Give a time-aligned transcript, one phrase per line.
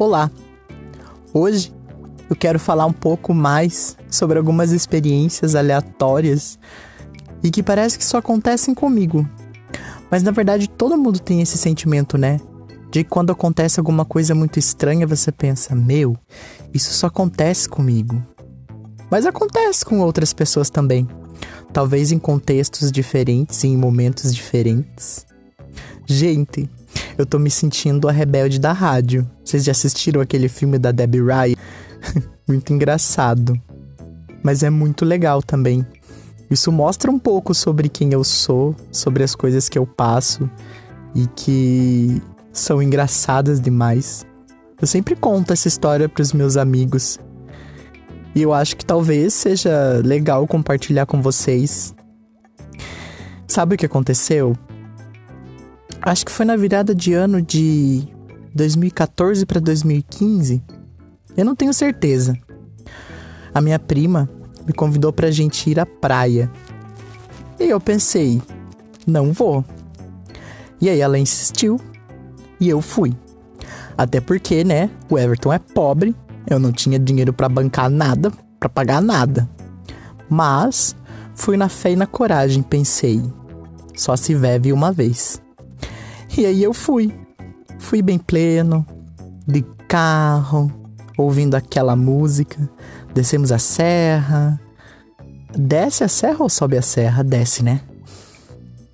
[0.00, 0.30] Olá!
[1.30, 1.74] Hoje
[2.30, 6.58] eu quero falar um pouco mais sobre algumas experiências aleatórias
[7.42, 9.28] e que parece que só acontecem comigo.
[10.10, 12.40] Mas na verdade todo mundo tem esse sentimento, né?
[12.90, 16.16] De quando acontece alguma coisa muito estranha você pensa: meu,
[16.72, 18.24] isso só acontece comigo.
[19.10, 21.06] Mas acontece com outras pessoas também.
[21.74, 25.26] Talvez em contextos diferentes e em momentos diferentes.
[26.06, 26.70] Gente,
[27.20, 29.28] eu tô me sentindo a rebelde da rádio.
[29.44, 31.56] Vocês já assistiram aquele filme da Debbie Ryan?
[32.48, 33.60] muito engraçado.
[34.42, 35.86] Mas é muito legal também.
[36.50, 40.50] Isso mostra um pouco sobre quem eu sou, sobre as coisas que eu passo
[41.14, 42.20] e que
[42.52, 44.26] são engraçadas demais.
[44.80, 47.20] Eu sempre conto essa história para os meus amigos.
[48.34, 51.94] E eu acho que talvez seja legal compartilhar com vocês.
[53.46, 54.56] Sabe o que aconteceu?
[56.02, 58.08] Acho que foi na virada de ano de
[58.54, 60.62] 2014 para 2015.
[61.36, 62.36] Eu não tenho certeza.
[63.52, 64.28] A minha prima
[64.66, 66.50] me convidou pra gente ir à praia.
[67.58, 68.40] E eu pensei,
[69.06, 69.62] não vou.
[70.80, 71.78] E aí ela insistiu
[72.58, 73.14] e eu fui.
[73.96, 76.16] Até porque, né, o Everton é pobre,
[76.48, 79.46] eu não tinha dinheiro para bancar nada, para pagar nada.
[80.30, 80.96] Mas
[81.34, 83.22] fui na fé e na coragem, pensei,
[83.94, 85.42] só se vive uma vez.
[86.38, 87.12] E aí eu fui.
[87.78, 88.86] Fui bem pleno,
[89.46, 90.70] de carro,
[91.16, 92.68] ouvindo aquela música.
[93.14, 94.60] Descemos a serra.
[95.56, 97.24] Desce a serra ou sobe a serra?
[97.24, 97.80] Desce, né?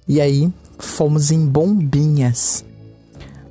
[0.09, 2.65] E aí fomos em Bombinhas,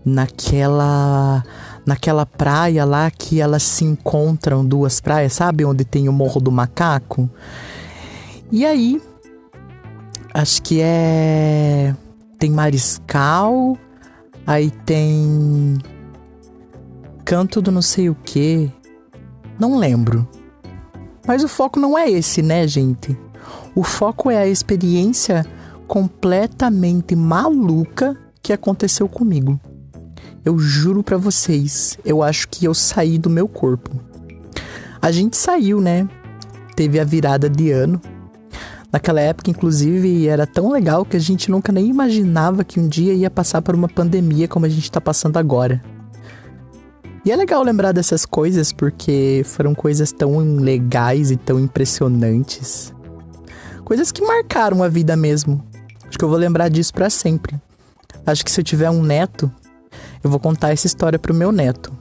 [0.05, 1.43] naquela
[1.85, 5.63] naquela praia lá que elas se encontram duas praias, sabe?
[5.65, 7.29] Onde tem o Morro do Macaco.
[8.51, 8.99] E aí,
[10.33, 11.93] acho que é
[12.37, 13.77] tem Mariscal,
[14.45, 15.77] aí tem
[17.25, 18.71] Canto do não sei o que.
[19.59, 20.27] Não lembro.
[21.27, 23.17] Mas o foco não é esse, né, gente?
[23.73, 25.43] O foco é a experiência
[25.87, 29.59] completamente maluca que aconteceu comigo.
[30.45, 33.89] Eu juro para vocês, eu acho que eu saí do meu corpo.
[35.01, 36.07] A gente saiu, né?
[36.75, 37.99] Teve a virada de ano.
[38.95, 43.13] Naquela época, inclusive, era tão legal que a gente nunca nem imaginava que um dia
[43.13, 45.83] ia passar por uma pandemia como a gente tá passando agora.
[47.25, 52.93] E é legal lembrar dessas coisas porque foram coisas tão legais e tão impressionantes.
[53.83, 55.61] Coisas que marcaram a vida mesmo.
[56.07, 57.59] Acho que eu vou lembrar disso para sempre.
[58.25, 59.51] Acho que se eu tiver um neto,
[60.23, 61.91] eu vou contar essa história pro meu neto.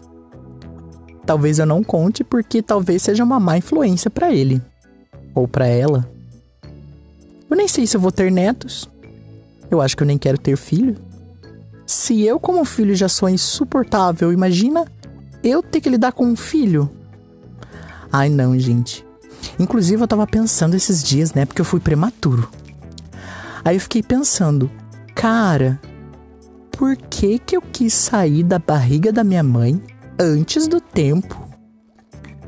[1.27, 4.62] Talvez eu não conte porque talvez seja uma má influência para ele
[5.34, 6.13] ou para ela.
[7.49, 8.88] Eu nem sei se eu vou ter netos.
[9.71, 10.97] Eu acho que eu nem quero ter filho.
[11.87, 14.84] Se eu, como filho, já sou insuportável, imagina
[15.43, 16.91] eu ter que lidar com um filho.
[18.10, 19.04] Ai, não, gente.
[19.59, 21.44] Inclusive, eu tava pensando esses dias, né?
[21.44, 22.49] Porque eu fui prematuro.
[23.65, 24.71] Aí eu fiquei pensando,
[25.15, 25.81] cara,
[26.71, 29.81] por que que eu quis sair da barriga da minha mãe
[30.19, 31.49] antes do tempo?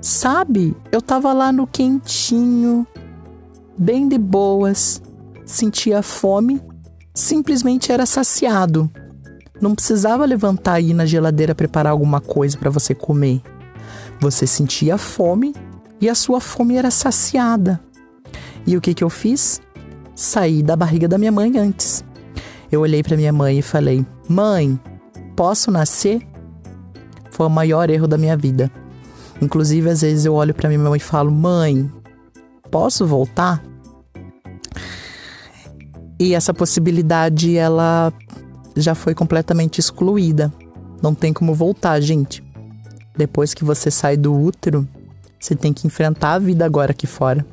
[0.01, 2.87] Sabe, eu tava lá no quentinho,
[3.79, 5.03] bem de boas,
[5.45, 6.61] sentia fome,
[7.15, 8.91] simplesmente era saciado.
[9.61, 13.41] Não precisava levantar e ir na geladeira preparar alguma coisa para você comer.
[14.21, 15.55] Você sentia fome
[16.01, 17.81] e a sua fome era saciada.
[18.67, 19.61] E o que que eu fiz?
[20.15, 22.05] Saí da barriga da minha mãe antes.
[22.71, 24.79] Eu olhei para minha mãe e falei: "Mãe,
[25.35, 26.21] posso nascer?"
[27.31, 28.71] Foi o maior erro da minha vida.
[29.41, 31.91] Inclusive, às vezes eu olho para minha mãe e falo: "Mãe,
[32.71, 33.63] posso voltar?
[36.19, 38.13] E essa possibilidade ela
[38.77, 40.53] já foi completamente excluída.
[41.03, 42.43] Não tem como voltar, gente.
[43.17, 44.89] Depois que você sai do útero,
[45.39, 47.45] você tem que enfrentar a vida agora aqui fora.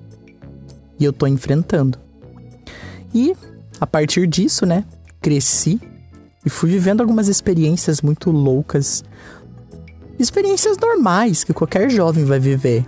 [1.00, 1.98] E eu tô enfrentando.
[3.14, 3.36] E
[3.80, 4.86] a partir disso, né,
[5.22, 5.80] cresci
[6.46, 9.04] e fui vivendo algumas experiências muito loucas.
[10.18, 12.86] Experiências normais que qualquer jovem vai viver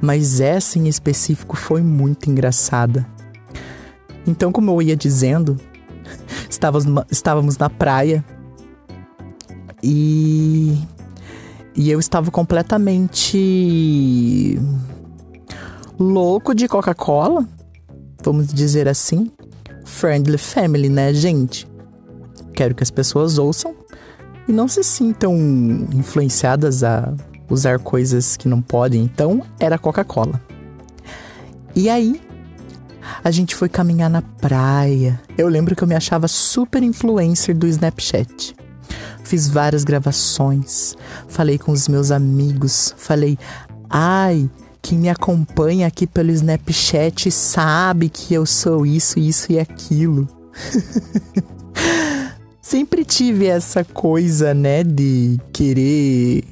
[0.00, 3.06] mas essa em específico foi muito engraçada.
[4.26, 5.58] Então, como eu ia dizendo,
[6.48, 8.24] estávamos, estávamos na praia
[9.82, 10.78] e,
[11.74, 14.58] e eu estava completamente
[15.98, 17.46] louco de Coca-Cola,
[18.22, 19.30] vamos dizer assim.
[19.84, 21.68] Friendly family, né, gente?
[22.54, 23.74] Quero que as pessoas ouçam
[24.46, 25.34] e não se sintam
[25.94, 27.14] influenciadas a
[27.50, 30.40] usar coisas que não podem, então era Coca-Cola.
[31.74, 32.20] E aí,
[33.22, 35.20] a gente foi caminhar na praia.
[35.36, 38.54] Eu lembro que eu me achava super influencer do Snapchat.
[39.22, 40.96] fiz várias gravações,
[41.28, 43.38] falei com os meus amigos, falei,
[43.88, 44.50] ai,
[44.82, 50.26] quem me acompanha aqui pelo Snapchat sabe que eu sou isso, isso e aquilo.
[52.60, 56.44] Sempre tive essa coisa, né, de querer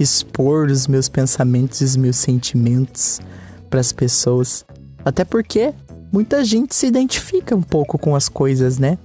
[0.00, 3.20] expor os meus pensamentos e os meus sentimentos
[3.68, 4.64] para as pessoas.
[5.04, 5.74] Até porque
[6.10, 8.96] muita gente se identifica um pouco com as coisas, né?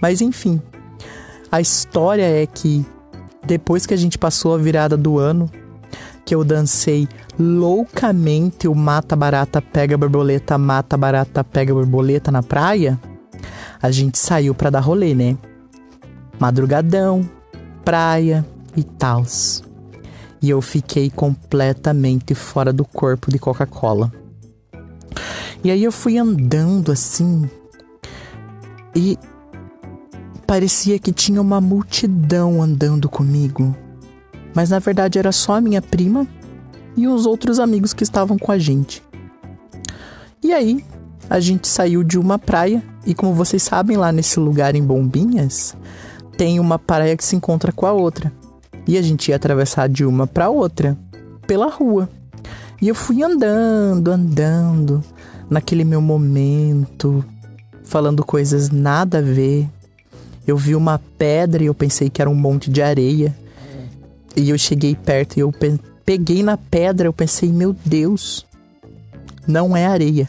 [0.00, 0.62] Mas enfim,
[1.50, 2.86] a história é que
[3.44, 5.50] depois que a gente passou a virada do ano,
[6.24, 12.98] que eu dancei loucamente o mata barata pega borboleta, mata barata pega borboleta na praia,
[13.82, 15.36] a gente saiu para dar rolê, né?
[16.38, 17.28] Madrugadão,
[17.84, 19.62] praia e tals.
[20.42, 24.12] E eu fiquei completamente fora do corpo de Coca-Cola.
[25.62, 27.48] E aí eu fui andando assim
[28.94, 29.18] e
[30.46, 33.74] parecia que tinha uma multidão andando comigo
[34.54, 36.26] mas na verdade era só a minha prima
[36.96, 39.02] e os outros amigos que estavam com a gente.
[40.40, 40.84] E aí,
[41.28, 45.76] a gente saiu de uma praia e como vocês sabem, lá nesse lugar em Bombinhas,
[46.36, 48.32] tem uma praia que se encontra com a outra.
[48.86, 50.96] E a gente ia atravessar de uma para outra
[51.46, 52.08] pela rua.
[52.80, 55.02] E eu fui andando, andando,
[55.48, 57.24] naquele meu momento,
[57.84, 59.68] falando coisas nada a ver.
[60.46, 63.34] Eu vi uma pedra e eu pensei que era um monte de areia.
[64.36, 65.52] E eu cheguei perto e eu
[66.04, 68.44] peguei na pedra, eu pensei, meu Deus,
[69.46, 70.28] não é areia.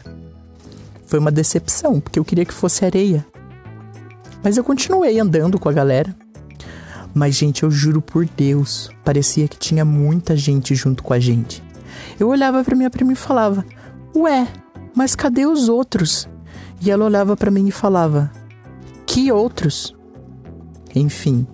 [1.06, 3.26] Foi uma decepção, porque eu queria que fosse areia.
[4.42, 6.14] Mas eu continuei andando com a galera.
[7.16, 11.64] Mas, gente, eu juro por Deus, parecia que tinha muita gente junto com a gente.
[12.20, 13.64] Eu olhava para minha prima e falava:
[14.14, 14.46] Ué,
[14.94, 16.28] mas cadê os outros?
[16.78, 18.30] E ela olhava para mim e falava:
[19.06, 19.96] Que outros?
[20.94, 21.46] Enfim,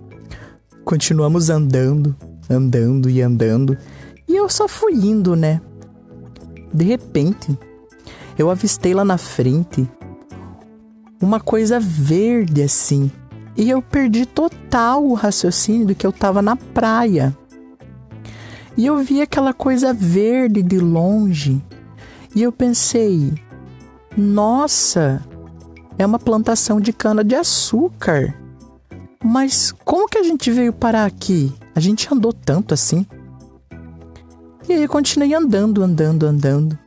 [0.84, 2.16] continuamos andando,
[2.50, 3.78] andando e andando,
[4.26, 5.60] e eu só fui indo, né?
[6.74, 7.56] De repente,
[8.36, 9.88] eu avistei lá na frente
[11.20, 13.12] uma coisa verde assim,
[13.56, 17.36] e eu perdi total o raciocínio de que eu tava na praia.
[18.76, 21.62] E eu vi aquela coisa verde de longe,
[22.34, 23.34] e eu pensei:
[24.16, 25.22] nossa,
[25.98, 28.34] é uma plantação de cana de açúcar.
[29.22, 31.52] Mas como que a gente veio parar aqui?
[31.74, 33.06] A gente andou tanto assim.
[34.68, 36.78] E aí eu continuei andando, andando, andando.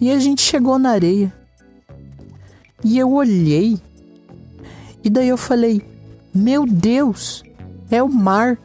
[0.00, 1.32] E a gente chegou na areia.
[2.82, 3.78] E eu olhei.
[5.02, 5.82] E daí eu falei:
[6.34, 7.42] Meu Deus,
[7.90, 8.58] é o mar.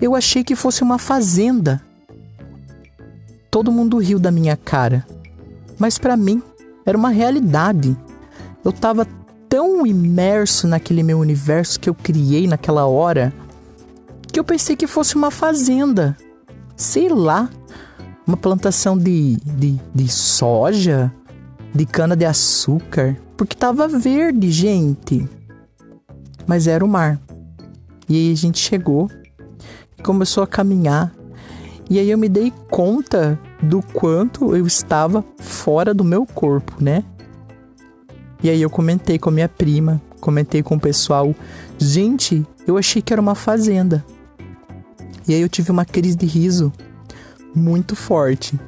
[0.00, 1.82] Eu achei que fosse uma fazenda.
[3.50, 5.06] Todo mundo riu da minha cara.
[5.78, 6.42] Mas para mim
[6.86, 7.96] era uma realidade.
[8.64, 9.06] Eu tava
[9.48, 13.32] tão imerso naquele meu universo que eu criei naquela hora
[14.30, 16.16] que eu pensei que fosse uma fazenda.
[16.76, 17.50] Sei lá,
[18.26, 21.12] uma plantação de, de, de soja,
[21.74, 25.28] de cana-de-açúcar, porque tava verde, gente.
[26.50, 27.20] Mas era o mar.
[28.08, 29.08] E aí a gente chegou
[29.96, 31.14] e começou a caminhar.
[31.88, 37.04] E aí eu me dei conta do quanto eu estava fora do meu corpo, né?
[38.42, 41.32] E aí eu comentei com a minha prima, comentei com o pessoal.
[41.78, 44.04] Gente, eu achei que era uma fazenda.
[45.28, 46.72] E aí eu tive uma crise de riso
[47.54, 48.58] muito forte.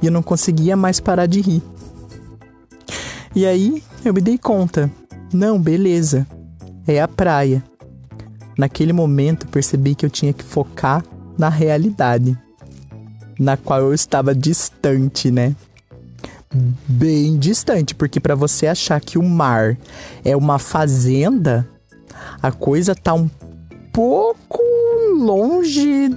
[0.00, 1.62] E eu não conseguia mais parar de rir.
[3.34, 4.88] E aí eu me dei conta.
[5.32, 6.24] Não, beleza.
[6.86, 7.62] É a praia.
[8.58, 11.04] Naquele momento percebi que eu tinha que focar
[11.38, 12.36] na realidade,
[13.38, 15.56] na qual eu estava distante, né?
[16.86, 19.76] bem distante, porque para você achar que o mar
[20.24, 21.66] é uma fazenda,
[22.42, 23.28] a coisa tá um
[23.92, 24.60] pouco
[25.18, 26.08] longe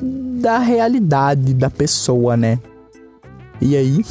[0.42, 2.60] da realidade da pessoa, né?
[3.62, 4.06] E aí,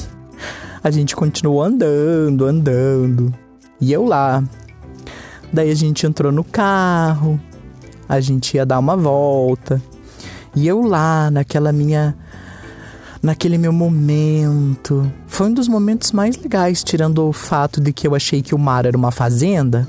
[0.83, 3.33] a gente continuou andando, andando.
[3.81, 4.43] E eu lá.
[5.55, 7.41] Daí a gente entrou no carro,
[8.09, 9.81] a gente ia dar uma volta.
[10.53, 12.17] E eu lá, naquela minha
[13.23, 15.11] naquele meu momento.
[15.29, 18.59] Foi um dos momentos mais legais, tirando o fato de que eu achei que o
[18.59, 19.89] mar era uma fazenda.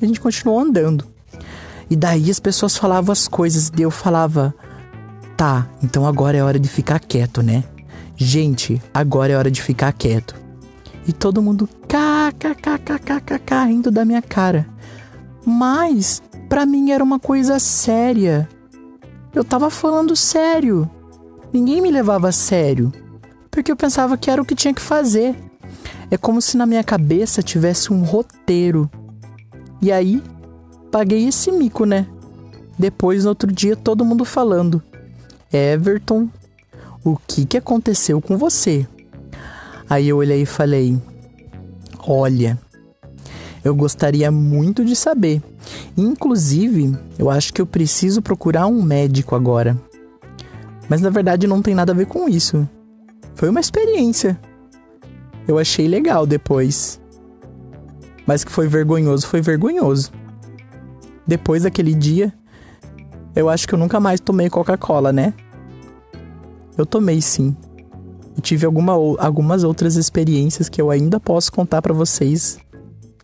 [0.00, 1.04] A gente continuou andando.
[1.90, 4.54] E daí as pessoas falavam as coisas e eu falava:
[5.36, 7.64] "Tá, então agora é hora de ficar quieto, né?
[8.16, 10.43] Gente, agora é hora de ficar quieto."
[11.06, 14.66] E todo mundo kkkkkk rindo da minha cara.
[15.44, 18.48] Mas para mim era uma coisa séria.
[19.34, 20.88] Eu tava falando sério
[21.54, 22.92] ninguém me levava a sério,
[23.48, 25.36] porque eu pensava que era o que tinha que fazer.
[26.10, 28.90] É como se na minha cabeça tivesse um roteiro.
[29.80, 30.20] E aí,
[30.90, 32.08] paguei esse mico, né?
[32.76, 34.82] Depois, no outro dia, todo mundo falando:
[35.52, 36.28] Everton,
[37.04, 38.86] o que, que aconteceu com você?
[39.88, 41.00] Aí eu olhei e falei:
[42.06, 42.58] Olha,
[43.64, 45.42] eu gostaria muito de saber.
[45.96, 49.76] Inclusive, eu acho que eu preciso procurar um médico agora.
[50.88, 52.68] Mas na verdade não tem nada a ver com isso.
[53.34, 54.38] Foi uma experiência.
[55.48, 57.00] Eu achei legal depois.
[58.26, 60.12] Mas que foi vergonhoso, foi vergonhoso.
[61.26, 62.32] Depois daquele dia,
[63.34, 65.32] eu acho que eu nunca mais tomei Coca-Cola, né?
[66.76, 67.56] Eu tomei sim.
[68.36, 72.58] E tive alguma, algumas outras experiências que eu ainda posso contar para vocês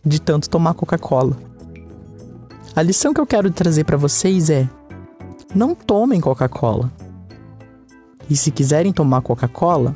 [0.03, 1.37] de tanto tomar Coca-Cola.
[2.75, 4.69] A lição que eu quero trazer para vocês é:
[5.53, 6.91] não tomem Coca-Cola.
[8.29, 9.93] E se quiserem tomar Coca-Cola,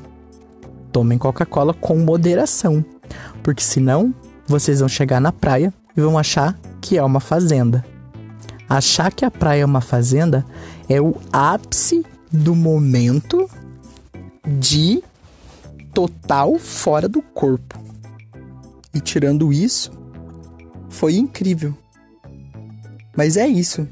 [0.91, 2.83] tomem Coca-Cola com moderação,
[3.41, 4.13] porque senão
[4.45, 7.85] vocês vão chegar na praia e vão achar que é uma fazenda.
[8.67, 10.45] Achar que a praia é uma fazenda
[10.89, 13.49] é o ápice do momento
[14.47, 15.03] de
[15.93, 17.79] total fora do corpo.
[18.93, 19.91] E tirando isso,
[20.89, 21.75] foi incrível.
[23.15, 23.87] Mas é isso.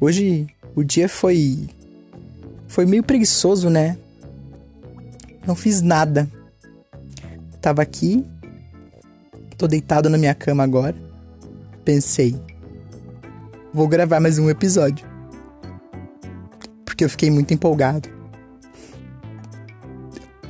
[0.00, 1.68] Hoje o dia foi
[2.66, 3.96] foi meio preguiçoso, né?
[5.46, 6.28] Não fiz nada.
[7.60, 8.26] Tava aqui,
[9.56, 10.96] tô deitado na minha cama agora.
[11.84, 12.34] Pensei,
[13.72, 15.06] vou gravar mais um episódio.
[16.84, 18.13] Porque eu fiquei muito empolgado.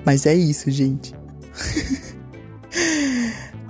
[0.05, 1.15] Mas é isso, gente.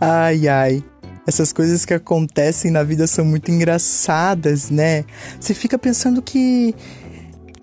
[0.01, 0.85] Ai, ai.
[1.27, 5.05] Essas coisas que acontecem na vida são muito engraçadas, né?
[5.41, 6.75] Você fica pensando que.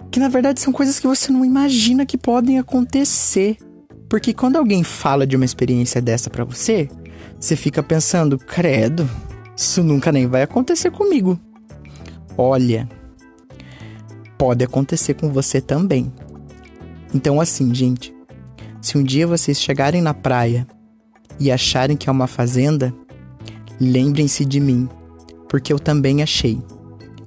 [0.09, 3.57] que na verdade são coisas que você não imagina que podem acontecer.
[4.09, 6.89] Porque quando alguém fala de uma experiência dessa para você,
[7.39, 9.09] você fica pensando, credo,
[9.55, 11.39] isso nunca nem vai acontecer comigo.
[12.37, 12.89] Olha,
[14.37, 16.11] pode acontecer com você também.
[17.13, 18.13] Então, assim, gente,
[18.81, 20.67] se um dia vocês chegarem na praia
[21.39, 22.93] e acharem que é uma fazenda,
[23.79, 24.89] lembrem-se de mim,
[25.47, 26.59] porque eu também achei.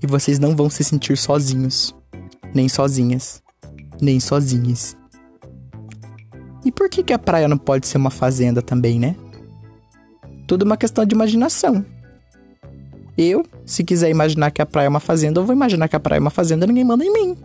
[0.03, 1.95] E vocês não vão se sentir sozinhos,
[2.53, 3.41] nem sozinhas,
[4.01, 4.97] nem sozinhas.
[6.65, 9.15] E por que, que a praia não pode ser uma fazenda também, né?
[10.49, 11.85] Tudo uma questão de imaginação.
[13.17, 16.01] Eu, se quiser imaginar que a praia é uma fazenda, eu vou imaginar que a
[16.01, 17.37] praia é uma fazenda, ninguém manda em mim.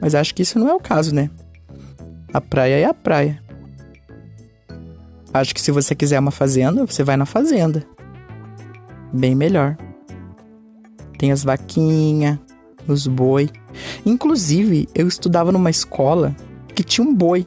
[0.00, 1.30] Mas acho que isso não é o caso, né?
[2.32, 3.42] A praia é a praia.
[5.32, 7.84] Acho que se você quiser uma fazenda, você vai na fazenda.
[9.12, 9.76] Bem melhor.
[11.18, 12.38] Tem as vaquinhas,
[12.86, 13.50] os boi.
[14.06, 16.34] Inclusive, eu estudava numa escola
[16.74, 17.46] que tinha um boi.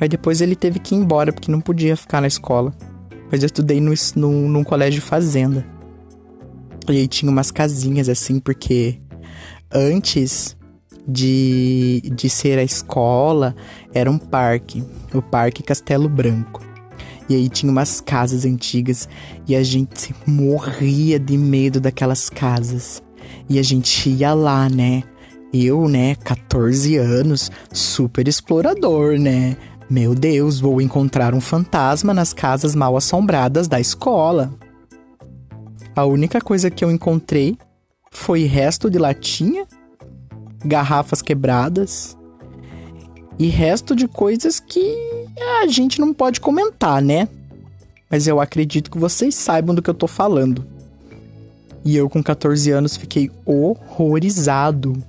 [0.00, 2.74] Aí depois ele teve que ir embora porque não podia ficar na escola.
[3.30, 5.64] Mas eu estudei no, no, num colégio fazenda.
[6.88, 8.98] E aí tinha umas casinhas assim, porque
[9.72, 10.56] antes
[11.06, 13.54] de, de ser a escola,
[13.92, 16.62] era um parque, o Parque Castelo Branco.
[17.28, 19.08] E aí tinha umas casas antigas
[19.46, 23.02] e a gente morria de medo daquelas casas.
[23.48, 25.02] E a gente ia lá, né?
[25.52, 29.56] Eu, né, 14 anos, super explorador, né?
[29.88, 34.52] Meu Deus, vou encontrar um fantasma nas casas mal assombradas da escola.
[35.94, 37.58] A única coisa que eu encontrei
[38.10, 39.66] foi resto de latinha,
[40.64, 42.16] garrafas quebradas
[43.38, 44.96] e resto de coisas que
[45.62, 47.28] a gente não pode comentar, né?
[48.10, 50.64] Mas eu acredito que vocês saibam do que eu tô falando.
[51.84, 55.02] E eu, com 14 anos, fiquei horrorizado.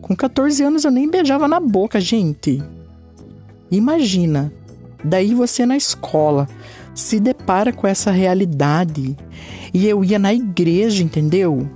[0.00, 2.62] Com 14 anos eu nem beijava na boca, gente.
[3.70, 4.52] Imagina,
[5.04, 6.48] daí você na escola
[6.94, 9.16] se depara com essa realidade.
[9.72, 11.68] E eu ia na igreja, entendeu?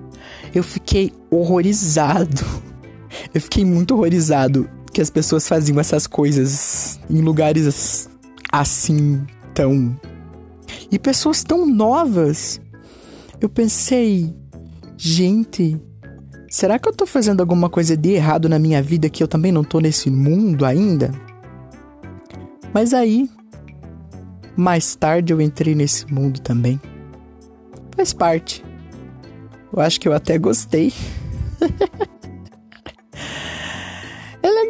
[0.54, 2.63] Eu fiquei horrorizado.
[3.34, 8.08] Eu fiquei muito horrorizado que as pessoas faziam essas coisas em lugares
[8.52, 9.98] assim tão.
[10.90, 12.60] E pessoas tão novas.
[13.40, 14.32] Eu pensei,
[14.96, 15.76] gente,
[16.48, 19.50] será que eu tô fazendo alguma coisa de errado na minha vida que eu também
[19.50, 21.10] não tô nesse mundo ainda?
[22.72, 23.28] Mas aí,
[24.56, 26.80] mais tarde eu entrei nesse mundo também.
[27.96, 28.64] Faz parte.
[29.72, 30.92] Eu acho que eu até gostei.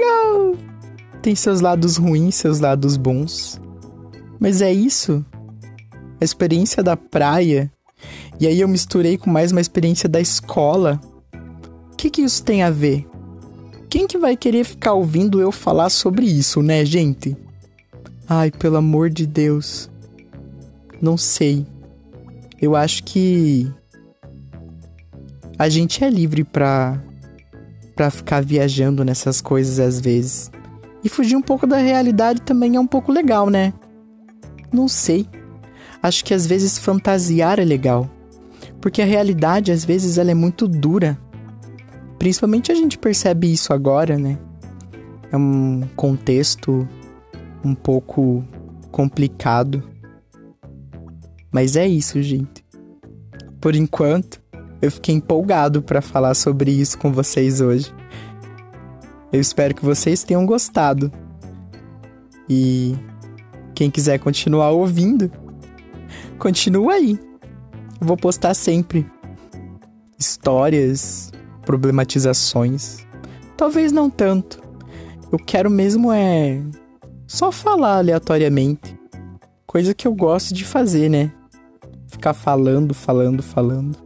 [0.04, 0.56] legal.
[1.22, 3.60] Tem seus lados ruins, seus lados bons.
[4.38, 5.24] Mas é isso.
[6.20, 7.70] A experiência da praia.
[8.38, 11.00] E aí eu misturei com mais uma experiência da escola.
[11.92, 13.06] O que, que isso tem a ver?
[13.88, 17.36] Quem que vai querer ficar ouvindo eu falar sobre isso, né, gente?
[18.28, 19.90] Ai, pelo amor de Deus.
[21.00, 21.66] Não sei.
[22.60, 23.70] Eu acho que
[25.58, 27.00] a gente é livre pra,
[27.94, 30.50] pra ficar viajando nessas coisas às vezes.
[31.02, 33.72] E fugir um pouco da realidade também é um pouco legal, né?
[34.72, 35.28] Não sei.
[36.02, 38.10] Acho que às vezes fantasiar é legal.
[38.80, 41.18] Porque a realidade, às vezes, ela é muito dura.
[42.18, 44.38] Principalmente a gente percebe isso agora, né?
[45.30, 46.86] É um contexto
[47.64, 48.44] um pouco
[48.90, 49.82] complicado.
[51.50, 52.64] Mas é isso, gente.
[53.60, 54.40] Por enquanto,
[54.84, 57.90] eu fiquei empolgado para falar sobre isso com vocês hoje.
[59.32, 61.10] Eu espero que vocês tenham gostado.
[62.48, 62.94] E
[63.74, 65.32] quem quiser continuar ouvindo,
[66.38, 67.18] continua aí.
[67.98, 69.10] Eu vou postar sempre
[70.18, 71.32] histórias,
[71.64, 73.06] problematizações.
[73.56, 74.62] Talvez não tanto.
[75.32, 76.60] Eu quero mesmo é
[77.26, 78.94] só falar aleatoriamente.
[79.66, 81.32] Coisa que eu gosto de fazer, né?
[82.06, 84.03] Ficar falando, falando, falando.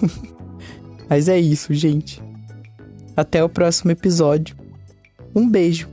[1.08, 2.22] Mas é isso, gente.
[3.16, 4.56] Até o próximo episódio.
[5.34, 5.88] Um beijo.